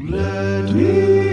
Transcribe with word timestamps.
Let 0.00 0.72
me 0.74 1.27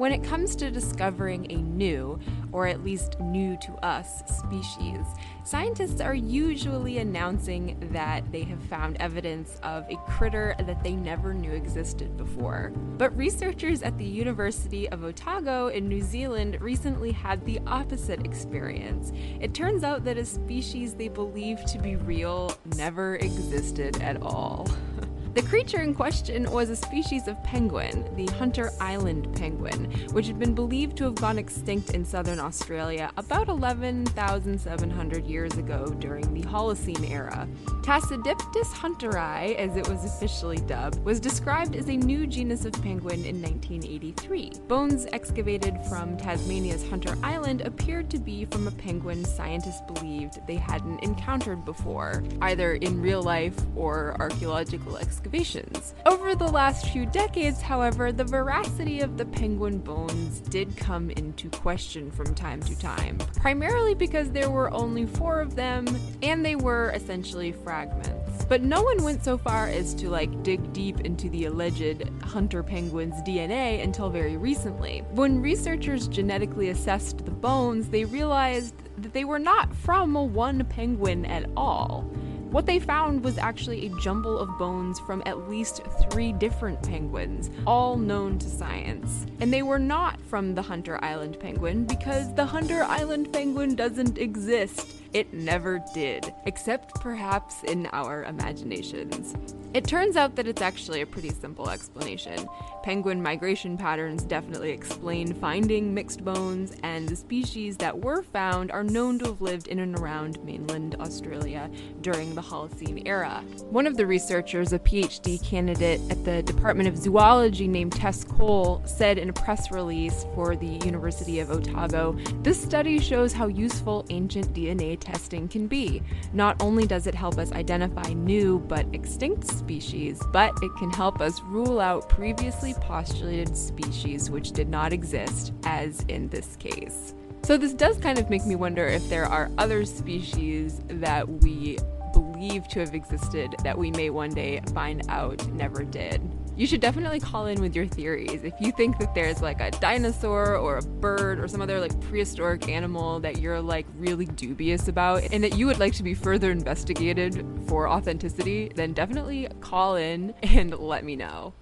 When 0.00 0.12
it 0.12 0.24
comes 0.24 0.56
to 0.56 0.70
discovering 0.70 1.52
a 1.52 1.56
new, 1.56 2.18
or 2.52 2.66
at 2.66 2.82
least 2.82 3.20
new 3.20 3.58
to 3.58 3.74
us, 3.84 4.22
species, 4.34 5.04
scientists 5.44 6.00
are 6.00 6.14
usually 6.14 6.96
announcing 6.96 7.76
that 7.92 8.32
they 8.32 8.42
have 8.44 8.62
found 8.62 8.96
evidence 8.96 9.60
of 9.62 9.84
a 9.90 9.96
critter 10.08 10.54
that 10.60 10.82
they 10.82 10.96
never 10.96 11.34
knew 11.34 11.52
existed 11.52 12.16
before. 12.16 12.72
But 12.96 13.14
researchers 13.14 13.82
at 13.82 13.98
the 13.98 14.06
University 14.06 14.88
of 14.88 15.04
Otago 15.04 15.68
in 15.68 15.86
New 15.86 16.00
Zealand 16.00 16.56
recently 16.62 17.12
had 17.12 17.44
the 17.44 17.60
opposite 17.66 18.24
experience. 18.24 19.12
It 19.38 19.52
turns 19.52 19.84
out 19.84 20.04
that 20.04 20.16
a 20.16 20.24
species 20.24 20.94
they 20.94 21.08
believed 21.08 21.66
to 21.66 21.78
be 21.78 21.96
real 21.96 22.56
never 22.74 23.16
existed 23.16 24.00
at 24.00 24.22
all. 24.22 24.66
The 25.32 25.42
creature 25.42 25.80
in 25.80 25.94
question 25.94 26.50
was 26.50 26.70
a 26.70 26.76
species 26.76 27.28
of 27.28 27.40
penguin, 27.44 28.04
the 28.16 28.26
Hunter 28.34 28.72
Island 28.80 29.32
penguin, 29.36 29.84
which 30.10 30.26
had 30.26 30.40
been 30.40 30.56
believed 30.56 30.96
to 30.96 31.04
have 31.04 31.14
gone 31.14 31.38
extinct 31.38 31.90
in 31.90 32.04
southern 32.04 32.40
Australia 32.40 33.12
about 33.16 33.48
11,700 33.48 35.24
years 35.24 35.56
ago 35.56 35.86
during 36.00 36.34
the 36.34 36.42
Holocene 36.42 37.08
era. 37.08 37.46
Tasidyptes 37.82 38.72
hunteri, 38.72 39.54
as 39.54 39.76
it 39.76 39.88
was 39.88 40.04
officially 40.04 40.56
dubbed, 40.56 40.98
was 41.04 41.20
described 41.20 41.76
as 41.76 41.88
a 41.88 41.96
new 41.96 42.26
genus 42.26 42.64
of 42.64 42.72
penguin 42.82 43.24
in 43.24 43.40
1983. 43.40 44.54
Bones 44.66 45.06
excavated 45.12 45.78
from 45.88 46.16
Tasmania's 46.16 46.88
Hunter 46.90 47.16
Island 47.22 47.60
appeared 47.60 48.10
to 48.10 48.18
be 48.18 48.46
from 48.46 48.66
a 48.66 48.72
penguin 48.72 49.24
scientists 49.24 49.82
believed 49.92 50.44
they 50.48 50.56
hadn't 50.56 51.04
encountered 51.04 51.64
before, 51.64 52.24
either 52.42 52.74
in 52.74 53.00
real 53.00 53.22
life 53.22 53.54
or 53.76 54.16
archaeological 54.18 54.96
excavations 54.96 55.19
excavations. 55.20 55.94
Over 56.06 56.34
the 56.34 56.48
last 56.48 56.86
few 56.86 57.04
decades, 57.04 57.60
however, 57.60 58.10
the 58.10 58.24
veracity 58.24 59.00
of 59.00 59.18
the 59.18 59.26
penguin 59.26 59.78
bones 59.78 60.40
did 60.40 60.74
come 60.76 61.10
into 61.10 61.50
question 61.50 62.10
from 62.10 62.34
time 62.34 62.60
to 62.62 62.78
time, 62.78 63.18
primarily 63.36 63.94
because 63.94 64.30
there 64.30 64.50
were 64.50 64.72
only 64.72 65.04
four 65.04 65.40
of 65.40 65.56
them 65.56 65.86
and 66.22 66.44
they 66.44 66.56
were 66.56 66.90
essentially 66.94 67.52
fragments. 67.52 68.46
But 68.46 68.62
no 68.62 68.82
one 68.82 69.02
went 69.02 69.22
so 69.22 69.36
far 69.36 69.66
as 69.66 69.92
to 69.94 70.08
like 70.08 70.42
dig 70.42 70.72
deep 70.72 71.00
into 71.00 71.28
the 71.28 71.44
alleged 71.44 72.08
hunter 72.22 72.62
penguin's 72.62 73.20
DNA 73.22 73.84
until 73.84 74.08
very 74.08 74.38
recently. 74.38 75.04
When 75.10 75.42
researchers 75.42 76.08
genetically 76.08 76.70
assessed 76.70 77.26
the 77.26 77.30
bones, 77.30 77.90
they 77.90 78.04
realized 78.04 78.74
that 78.98 79.12
they 79.12 79.24
were 79.24 79.38
not 79.38 79.74
from 79.74 80.14
one 80.32 80.64
penguin 80.64 81.26
at 81.26 81.48
all. 81.56 82.10
What 82.50 82.66
they 82.66 82.80
found 82.80 83.22
was 83.22 83.38
actually 83.38 83.86
a 83.86 83.90
jumble 84.00 84.36
of 84.36 84.58
bones 84.58 84.98
from 84.98 85.22
at 85.24 85.48
least 85.48 85.82
three 86.10 86.32
different 86.32 86.82
penguins, 86.82 87.48
all 87.64 87.96
known 87.96 88.40
to 88.40 88.48
science. 88.48 89.24
And 89.38 89.52
they 89.52 89.62
were 89.62 89.78
not 89.78 90.19
from 90.30 90.54
the 90.54 90.62
Hunter 90.62 91.02
Island 91.04 91.40
penguin 91.40 91.84
because 91.84 92.32
the 92.36 92.46
Hunter 92.46 92.84
Island 92.84 93.32
penguin 93.32 93.74
doesn't 93.74 94.16
exist. 94.16 94.96
It 95.12 95.34
never 95.34 95.82
did, 95.92 96.32
except 96.46 96.94
perhaps 97.00 97.64
in 97.64 97.86
our 97.86 98.22
imaginations. 98.22 99.34
It 99.74 99.84
turns 99.84 100.16
out 100.16 100.36
that 100.36 100.46
it's 100.46 100.62
actually 100.62 101.00
a 101.00 101.06
pretty 101.06 101.30
simple 101.30 101.68
explanation. 101.68 102.48
Penguin 102.84 103.20
migration 103.20 103.76
patterns 103.76 104.22
definitely 104.22 104.70
explain 104.70 105.34
finding 105.34 105.92
mixed 105.92 106.24
bones, 106.24 106.76
and 106.84 107.08
the 107.08 107.16
species 107.16 107.76
that 107.78 107.98
were 107.98 108.22
found 108.22 108.70
are 108.70 108.84
known 108.84 109.18
to 109.18 109.26
have 109.26 109.40
lived 109.40 109.66
in 109.66 109.80
and 109.80 109.98
around 109.98 110.42
mainland 110.44 110.94
Australia 111.00 111.68
during 112.02 112.34
the 112.36 112.40
Holocene 112.40 113.02
era. 113.04 113.42
One 113.70 113.88
of 113.88 113.96
the 113.96 114.06
researchers, 114.06 114.72
a 114.72 114.78
PhD 114.78 115.44
candidate 115.44 116.00
at 116.08 116.24
the 116.24 116.42
Department 116.42 116.88
of 116.88 116.96
Zoology 116.96 117.66
named 117.66 117.92
Tess 117.92 118.22
Cole, 118.22 118.82
said 118.86 119.18
in 119.18 119.28
a 119.28 119.32
press 119.32 119.72
release 119.72 120.19
for 120.34 120.56
the 120.56 120.78
University 120.84 121.40
of 121.40 121.50
Otago 121.50 122.16
this 122.42 122.60
study 122.60 122.98
shows 122.98 123.32
how 123.32 123.46
useful 123.48 124.06
ancient 124.10 124.52
DNA 124.54 124.98
testing 124.98 125.48
can 125.48 125.66
be. 125.66 126.02
Not 126.32 126.60
only 126.62 126.86
does 126.86 127.06
it 127.06 127.14
help 127.14 127.38
us 127.38 127.52
identify 127.52 128.12
new 128.12 128.58
but 128.60 128.86
extinct 128.92 129.46
species, 129.46 130.22
but 130.32 130.52
it 130.62 130.70
can 130.78 130.90
help 130.90 131.20
us 131.20 131.40
rule 131.42 131.80
out 131.80 132.08
previously 132.08 132.74
postulated 132.74 133.56
species 133.56 134.30
which 134.30 134.52
did 134.52 134.68
not 134.68 134.92
exist, 134.92 135.52
as 135.64 136.00
in 136.08 136.28
this 136.28 136.56
case. 136.56 137.14
So, 137.42 137.56
this 137.56 137.72
does 137.72 137.96
kind 137.98 138.18
of 138.18 138.28
make 138.28 138.44
me 138.46 138.54
wonder 138.54 138.86
if 138.86 139.08
there 139.08 139.24
are 139.24 139.50
other 139.56 139.84
species 139.84 140.80
that 140.88 141.26
we 141.26 141.78
believe 142.20 142.68
to 142.68 142.80
have 142.80 142.94
existed 142.94 143.54
that 143.64 143.76
we 143.76 143.90
may 143.90 144.10
one 144.10 144.30
day 144.30 144.60
find 144.74 145.02
out 145.08 145.46
never 145.48 145.84
did. 145.84 146.20
You 146.56 146.66
should 146.66 146.80
definitely 146.80 147.20
call 147.20 147.46
in 147.46 147.60
with 147.60 147.74
your 147.74 147.86
theories. 147.86 148.44
If 148.44 148.52
you 148.60 148.72
think 148.72 148.98
that 148.98 149.14
there's 149.14 149.40
like 149.40 149.60
a 149.60 149.70
dinosaur 149.70 150.56
or 150.56 150.78
a 150.78 150.82
bird 150.82 151.40
or 151.40 151.48
some 151.48 151.62
other 151.62 151.80
like 151.80 151.98
prehistoric 152.02 152.68
animal 152.68 153.20
that 153.20 153.38
you're 153.38 153.60
like 153.60 153.86
really 153.94 154.26
dubious 154.26 154.88
about 154.88 155.22
and 155.32 155.42
that 155.42 155.56
you 155.56 155.66
would 155.66 155.78
like 155.78 155.94
to 155.94 156.02
be 156.02 156.12
further 156.12 156.50
investigated 156.50 157.46
for 157.66 157.88
authenticity, 157.88 158.70
then 158.74 158.92
definitely 158.92 159.48
call 159.60 159.96
in 159.96 160.34
and 160.42 160.78
let 160.78 161.04
me 161.04 161.16
know. 161.16 161.54